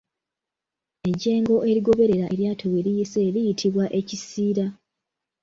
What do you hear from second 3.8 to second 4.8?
Ekisiira.